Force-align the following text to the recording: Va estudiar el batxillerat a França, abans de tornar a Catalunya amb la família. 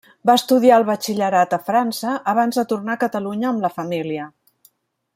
Va 0.27 0.35
estudiar 0.39 0.79
el 0.81 0.85
batxillerat 0.87 1.53
a 1.57 1.59
França, 1.67 2.15
abans 2.35 2.59
de 2.61 2.65
tornar 2.75 2.97
a 2.97 3.01
Catalunya 3.07 3.49
amb 3.55 3.67
la 3.67 3.75
família. 3.79 4.27